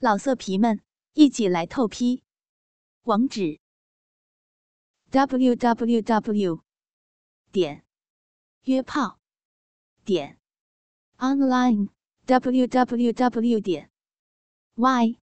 [0.00, 0.80] 老色皮们，
[1.14, 2.22] 一起来透批！
[3.02, 3.58] 网址
[5.10, 6.62] ：w w w
[7.50, 7.84] 点
[8.62, 9.18] 约炮
[10.04, 10.38] 点
[11.16, 11.88] online
[12.26, 13.90] w w w 点
[14.76, 15.18] y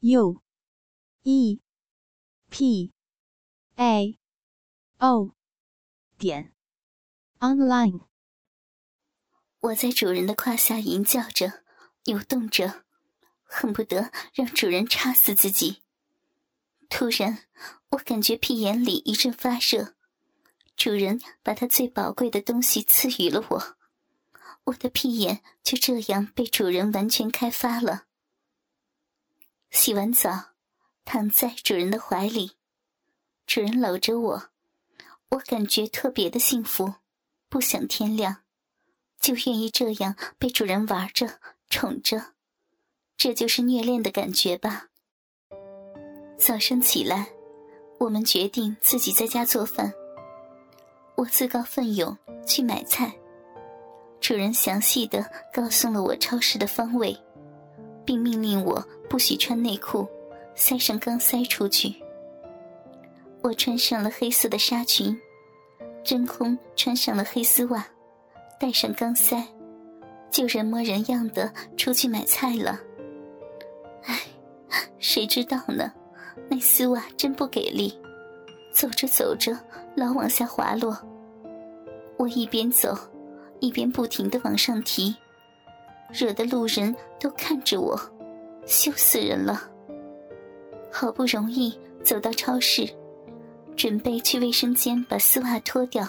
[0.00, 0.42] u
[1.22, 1.60] e
[2.50, 2.92] p
[3.76, 4.18] a
[4.98, 5.36] o
[6.18, 6.52] 点
[7.38, 8.08] online。
[9.60, 11.62] 我在主人的胯下吟叫着，
[12.06, 12.84] 扭动着。
[13.44, 15.82] 恨不得让主人插死自己。
[16.88, 17.46] 突然，
[17.90, 19.94] 我感觉屁眼里一阵发热，
[20.76, 23.76] 主人把他最宝贵的东西赐予了我，
[24.64, 28.04] 我的屁眼就这样被主人完全开发了。
[29.70, 30.52] 洗完澡，
[31.04, 32.52] 躺在主人的怀里，
[33.46, 34.50] 主人搂着我，
[35.30, 36.94] 我感觉特别的幸福，
[37.48, 38.42] 不想天亮，
[39.18, 42.33] 就愿意这样被主人玩着、宠着。
[43.16, 44.86] 这就是虐恋的感觉吧。
[46.36, 47.28] 早上起来，
[47.98, 49.92] 我们决定自己在家做饭。
[51.16, 53.14] 我自告奋勇去买菜，
[54.20, 57.16] 主人详细的告诉了我超市的方位，
[58.04, 60.06] 并命令我不许穿内裤，
[60.56, 61.94] 塞上钢塞出去。
[63.42, 65.16] 我穿上了黑色的纱裙，
[66.02, 67.86] 真空穿上了黑丝袜，
[68.58, 69.40] 戴上钢塞，
[70.30, 72.80] 就人模人样的出去买菜了。
[75.06, 75.92] 谁知道呢？
[76.48, 77.92] 那丝袜真不给力，
[78.72, 79.54] 走着走着
[79.94, 80.96] 老往下滑落。
[82.16, 82.96] 我一边走，
[83.60, 85.14] 一边不停的往上提，
[86.10, 88.00] 惹得路人都看着我，
[88.64, 89.68] 羞死人了。
[90.90, 92.88] 好不容易走到超市，
[93.76, 96.08] 准备去卫生间把丝袜脱掉，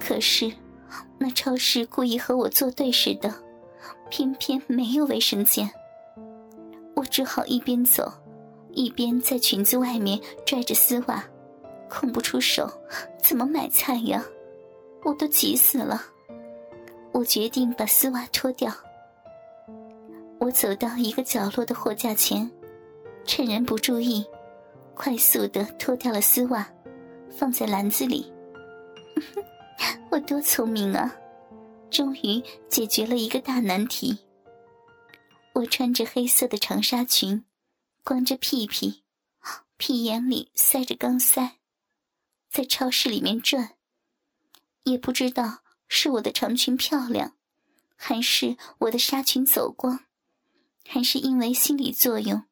[0.00, 0.52] 可是
[1.16, 3.32] 那超市故意和我作对似的，
[4.10, 5.70] 偏偏没有卫生间。
[6.98, 8.12] 我只好一边走，
[8.72, 11.24] 一边在裙子外面拽着丝袜，
[11.88, 12.68] 空不出手，
[13.22, 14.24] 怎么买菜呀？
[15.04, 16.02] 我都急死了。
[17.12, 18.72] 我决定把丝袜脱掉。
[20.40, 22.50] 我走到一个角落的货架前，
[23.24, 24.26] 趁人不注意，
[24.94, 26.68] 快速的脱掉了丝袜，
[27.30, 28.32] 放在篮子里。
[30.10, 31.14] 我多聪明啊！
[31.90, 34.18] 终于解决了一个大难题。
[35.58, 37.44] 我穿着黑色的长纱裙，
[38.04, 39.02] 光着屁屁，
[39.76, 41.58] 屁眼里塞着钢塞，
[42.48, 43.76] 在超市里面转。
[44.84, 47.34] 也不知道是我的长裙漂亮，
[47.96, 50.04] 还是我的纱裙走光，
[50.86, 52.44] 还是因为心理作用，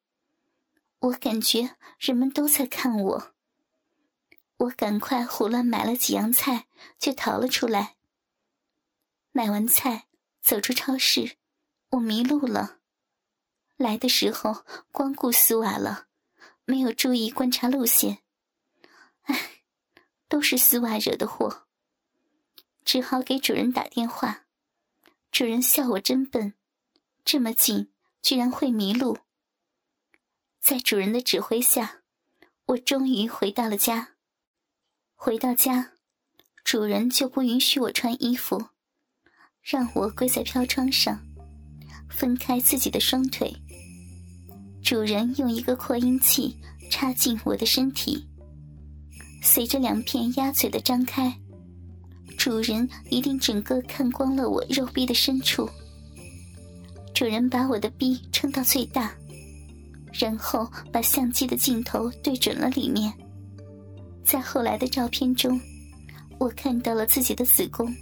[0.99, 3.34] 我感觉人们都在看我。
[4.56, 6.67] 我赶快胡乱买了几样菜，
[6.99, 7.94] 就逃了出来。
[9.31, 10.09] 买完菜，
[10.43, 11.37] 走出超市，
[11.91, 12.81] 我迷路了。
[13.76, 16.06] 来的时候光顾丝袜了，
[16.64, 18.19] 没有注意观察路线。
[19.22, 19.62] 唉，
[20.28, 21.66] 都是丝袜惹的祸。
[22.84, 24.47] 只好给主人打电话。
[25.31, 26.54] 主人笑我真笨，
[27.25, 27.92] 这么近
[28.22, 29.19] 居然会迷路。
[30.60, 32.03] 在主人的指挥下，
[32.66, 34.14] 我终于回到了家。
[35.14, 35.93] 回到家，
[36.64, 38.70] 主人就不允许我穿衣服，
[39.60, 41.20] 让我跪在飘窗上，
[42.08, 43.54] 分开自己的双腿。
[44.87, 46.57] 主人用一个扩音器
[46.93, 48.25] 插进我的身体，
[49.43, 51.37] 随着两片鸭嘴的张开，
[52.39, 55.69] 主人一定整个看光了我肉壁的深处。
[57.13, 59.13] 主人把我的逼撑到最大，
[60.13, 63.13] 然后把相机的镜头对准了里面。
[64.25, 65.61] 在后来的照片中，
[66.39, 67.93] 我看到了自己的子宫。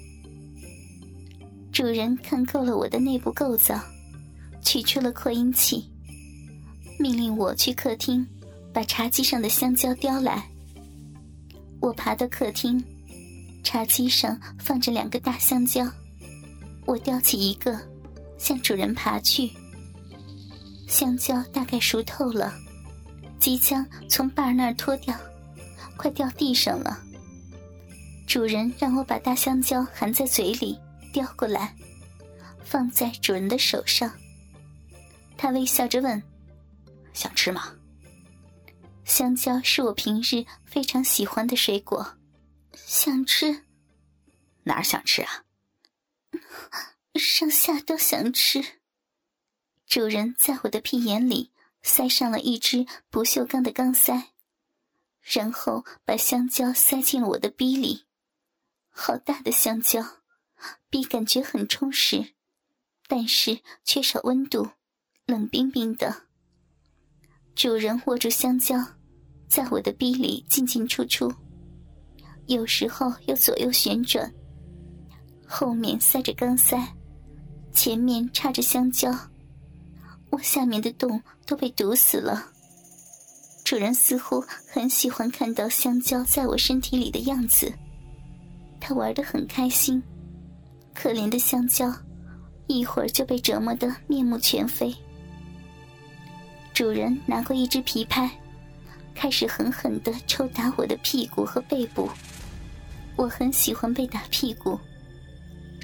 [1.72, 3.81] 主人看够了我的内部构造，
[4.62, 5.91] 取出了扩音器。
[6.99, 8.27] 命令我去客厅，
[8.72, 10.49] 把茶几上的香蕉叼来。
[11.81, 12.82] 我爬到客厅，
[13.62, 15.87] 茶几上放着两个大香蕉，
[16.87, 17.78] 我叼起一个，
[18.38, 19.50] 向主人爬去。
[20.87, 22.54] 香蕉大概熟透了，
[23.39, 25.15] 即将从把那儿脱掉，
[25.97, 27.03] 快掉地上了。
[28.27, 30.78] 主人让我把大香蕉含在嘴里，
[31.13, 31.74] 叼过来，
[32.65, 34.10] 放在主人的手上。
[35.36, 36.22] 他微笑着问。
[37.15, 37.75] 想吃吗？
[39.05, 42.19] 香蕉是我平日非常喜欢的水果，
[42.72, 43.65] 想吃。
[44.65, 45.45] 哪儿想吃啊？
[47.15, 48.81] 上下都想吃。
[49.87, 51.53] 主人在我的屁眼里
[51.83, 54.33] 塞上了一只不锈钢的钢塞，
[55.21, 58.07] 然后把香蕉塞进了我的逼里。
[58.89, 60.22] 好大的香蕉，
[60.89, 62.34] 逼感觉很充实，
[63.07, 64.71] 但是缺少温度。
[65.27, 66.27] 冷冰冰的。
[67.54, 68.77] 主人握住香蕉，
[69.48, 71.33] 在我的逼里进进出出，
[72.47, 74.33] 有时候又左右旋转。
[75.47, 76.77] 后面塞着钢塞，
[77.72, 79.16] 前面插着香蕉，
[80.30, 82.45] 我下面的洞都被堵死了。
[83.65, 87.72] 主人似乎很喜欢看到香蕉在我身体里的样子，
[88.80, 90.03] 他玩得很开心。
[90.92, 91.95] 可怜的香蕉，
[92.66, 94.95] 一会儿就被折磨得面目全非。
[96.74, 98.28] 主人拿过一只皮拍，
[99.15, 102.10] 开始狠狠地抽打我的屁股和背部。
[103.15, 104.76] 我很喜欢被打屁股，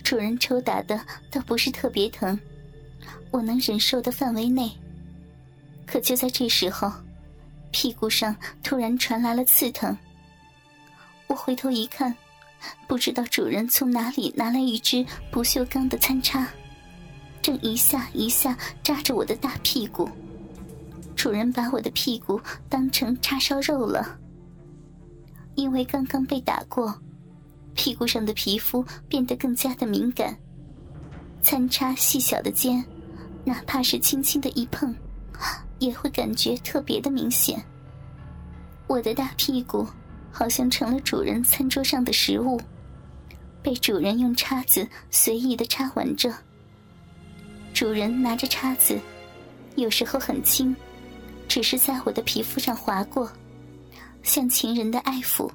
[0.03, 1.01] 主人抽打的
[1.31, 2.37] 倒不是特别疼，
[3.31, 4.69] 我能忍受的范围内。
[5.87, 6.93] 可就在这时候，
[7.71, 9.97] 屁股上突然传来了刺疼。
[11.29, 12.13] 我回头一看，
[12.89, 16.49] 不知道主人从哪里拿来一支不锈钢的餐叉，
[17.41, 20.11] 正一下一下扎着我的大屁股。
[21.21, 24.19] 主人把我的屁股当成叉烧肉了，
[25.55, 26.99] 因为刚刚被打过，
[27.75, 30.35] 屁股上的皮肤变得更加的敏感。
[31.43, 32.83] 参差细小的尖，
[33.45, 34.95] 哪怕是轻轻的一碰，
[35.79, 37.63] 也会感觉特别的明显。
[38.87, 39.87] 我的大屁股
[40.33, 42.59] 好像成了主人餐桌上的食物，
[43.63, 46.33] 被主人用叉子随意的插玩着。
[47.75, 48.99] 主人拿着叉子，
[49.77, 50.75] 有时候很轻。
[51.51, 53.29] 只是在我的皮肤上划过，
[54.23, 55.51] 像情人的爱抚；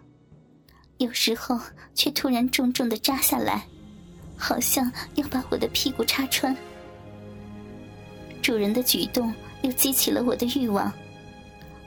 [0.97, 1.57] 有时候
[1.94, 3.65] 却突然重重的扎下来，
[4.36, 6.53] 好像要把我的屁股插穿。
[8.42, 10.92] 主人的举动又激起了我的欲望，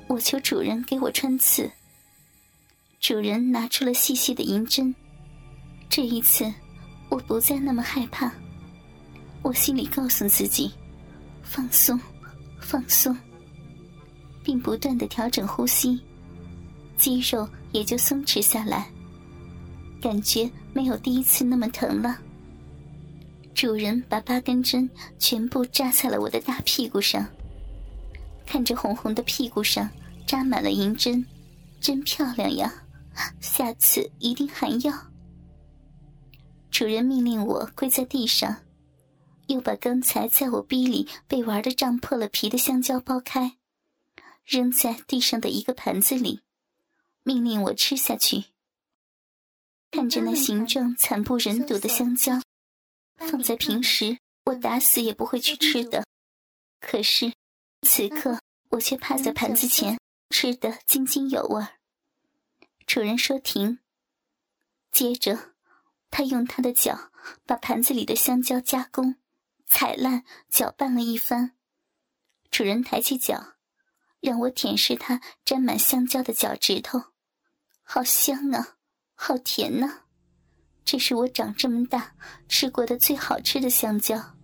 [0.07, 1.71] 我求主人给我穿刺。
[3.01, 4.95] 主人拿出了细细的银针，
[5.91, 6.51] 这一次
[7.11, 8.33] 我不再那么害怕。
[9.43, 10.73] 我心里告诉自己：
[11.43, 12.01] 放松，
[12.59, 13.15] 放松。
[14.49, 16.01] 并不断的调整呼吸，
[16.97, 18.91] 肌肉也就松弛下来，
[20.01, 22.19] 感觉没有第一次那么疼了。
[23.55, 27.27] 主人把八根针全部扎在了我的大屁股上，
[28.47, 29.87] 看着红红的屁股上
[30.27, 31.23] 扎满了银针，
[31.79, 32.73] 真漂亮呀！
[33.43, 34.95] 下次一定还要。
[36.71, 38.57] 主人命令我跪在地上，
[39.49, 43.58] 又把刚才在我逼里被玩的胀破了皮的香蕉剥开。
[44.49, 46.41] 扔在地上的一个盘子里，
[47.23, 48.47] 命令我吃下去。
[49.91, 52.41] 看着那形状惨不忍睹的香蕉，
[53.17, 56.07] 放在平时我打死也不会去吃的，
[56.81, 57.31] 可是
[57.83, 58.41] 此刻
[58.71, 60.01] 我却趴在盘子前
[60.31, 61.63] 吃得津津有味。
[62.87, 63.81] 主人说停，
[64.91, 65.53] 接着
[66.09, 67.11] 他用他的脚
[67.45, 69.17] 把盘子里的香蕉加工、
[69.67, 71.55] 踩烂、搅拌了一番。
[72.51, 73.58] 主人抬起脚。
[74.21, 77.01] 让我舔舐它沾满香蕉的脚趾头，
[77.83, 78.77] 好香啊，
[79.15, 80.01] 好甜呐！
[80.85, 82.15] 这是我长这么大
[82.49, 84.35] 吃过的最好吃的香蕉。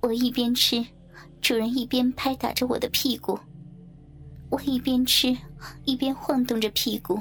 [0.00, 0.84] 我一边吃，
[1.40, 3.38] 主人一边拍打着我的屁股，
[4.50, 5.36] 我一边吃
[5.84, 7.20] 一边晃动着屁股，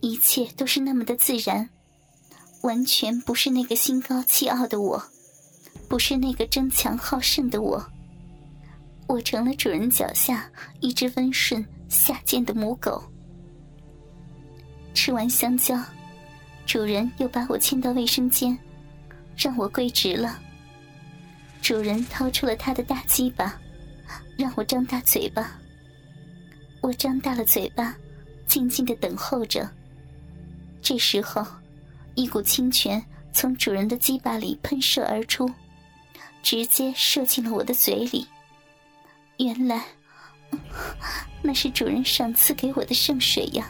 [0.00, 1.70] 一切都是那么的自然，
[2.62, 5.02] 完全不是那个心高气傲的我，
[5.88, 7.91] 不是那个争强好胜的我。
[9.06, 10.50] 我成了主人脚下
[10.80, 13.02] 一只温顺下贱的母狗。
[14.94, 15.78] 吃完香蕉，
[16.64, 18.56] 主人又把我牵到卫生间，
[19.36, 20.38] 让我跪直了。
[21.60, 23.58] 主人掏出了他的大鸡巴，
[24.36, 25.58] 让我张大嘴巴。
[26.80, 27.96] 我张大了嘴巴，
[28.46, 29.70] 静静的等候着。
[30.80, 31.46] 这时候，
[32.14, 35.48] 一股清泉从主人的鸡巴里喷射而出，
[36.42, 38.26] 直接射进了我的嘴里。
[39.38, 39.84] 原来，
[41.42, 43.68] 那是主人赏赐给我的圣水呀！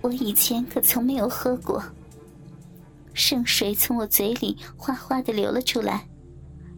[0.00, 1.82] 我以前可从没有喝过。
[3.12, 6.08] 圣水从我嘴里哗哗的流了出来，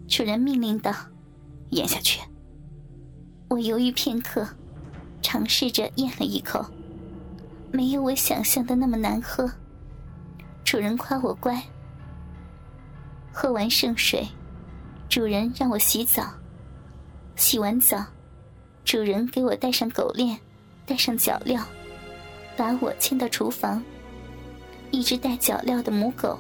[0.09, 0.93] 主人命令道
[1.71, 2.19] ：“咽下去。”
[3.49, 4.49] 我犹豫片刻，
[5.21, 6.65] 尝试着咽了一口，
[7.71, 9.49] 没有我想象的那么难喝。
[10.65, 11.63] 主人夸我乖。
[13.33, 14.27] 喝完圣水，
[15.09, 16.40] 主人让我洗澡。
[17.41, 18.05] 洗完澡，
[18.85, 20.39] 主人给我戴上狗链，
[20.85, 21.65] 戴上脚镣，
[22.55, 23.83] 把我牵到厨房。
[24.91, 26.39] 一只戴脚镣的母狗，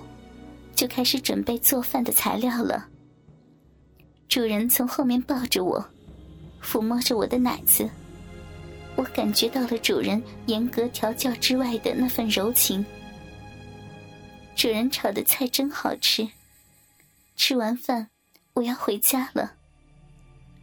[0.74, 2.86] 就开始准备做饭的材料了。
[4.28, 5.82] 主人从后面抱着我，
[6.62, 7.88] 抚摸着我的奶子，
[8.94, 12.84] 我感觉到了主人严格调教之外的那份柔情。
[14.54, 16.28] 主人炒的菜真好吃。
[17.36, 18.10] 吃完饭，
[18.52, 19.54] 我要回家了。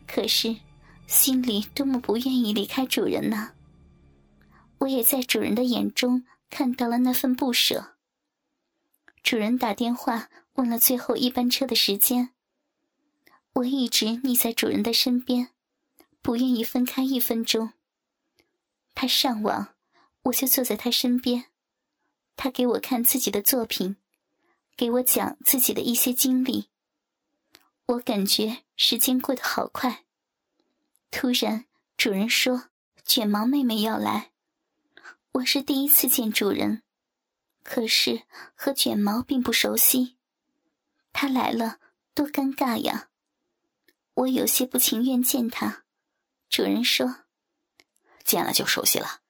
[0.08, 0.58] 可是
[1.06, 3.54] 心里多么不愿意离开主人呢？
[4.80, 7.96] 我也在主人的眼中看到了那份不舍。
[9.22, 12.30] 主人打电话问了最后一班车的时间，
[13.54, 15.50] 我一直腻在主人的身边，
[16.22, 17.74] 不愿意分开一分钟。
[18.96, 19.76] 他上网，
[20.24, 21.46] 我就坐在他身边，
[22.36, 23.98] 他给我看自己的作品，
[24.76, 26.70] 给我讲自己的一些经历。
[27.88, 30.06] 我感觉时间过得好快。
[31.10, 31.66] 突然，
[31.98, 32.70] 主人说
[33.04, 34.32] ：“卷毛妹妹要来。”
[35.34, 36.84] 我是第一次见主人，
[37.64, 38.22] 可是
[38.54, 40.18] 和卷毛并不熟悉。
[41.12, 41.80] 他来了，
[42.14, 43.10] 多尴尬呀！
[44.14, 45.84] 我有些不情愿见他。
[46.48, 47.26] 主人说
[48.24, 49.22] ：“见了就熟悉了。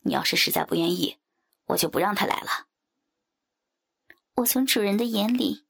[0.00, 1.16] 你要是实在不愿意，
[1.68, 2.66] 我就不让他来了。”
[4.36, 5.64] 我从主人的眼里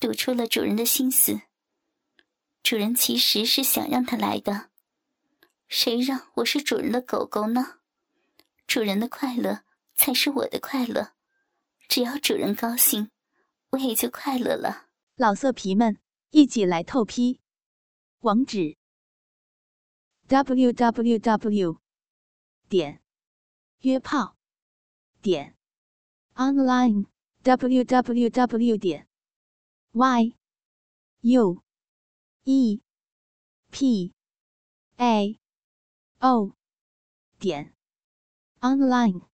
[0.00, 1.42] 读出了主人的心思。
[2.66, 4.70] 主人其实是想让他来的，
[5.68, 7.78] 谁让我是主人的狗狗呢？
[8.66, 9.62] 主人的快乐
[9.94, 11.12] 才是我的快乐，
[11.86, 13.12] 只要主人高兴，
[13.70, 14.88] 我也就快乐了。
[15.14, 17.38] 老色皮们，一起来透批！
[18.22, 18.76] 网址
[20.26, 21.80] ：w w w
[22.68, 23.00] 点
[23.82, 24.36] 约炮
[25.22, 25.56] 点
[26.34, 27.06] online
[27.44, 29.06] w w w 点
[29.92, 30.36] y
[31.20, 31.65] u。
[32.48, 32.80] E
[33.72, 34.12] p
[34.98, 35.36] a
[36.20, 36.52] o
[37.40, 37.74] 点
[38.62, 39.35] online。